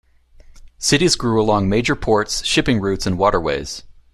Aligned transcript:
Cities 0.79 1.15
grew 1.15 1.39
along 1.39 1.69
major 1.69 1.95
ports, 1.95 2.43
shipping 2.43 2.81
routes, 2.81 3.05
and 3.05 3.19
waterways. 3.19 3.83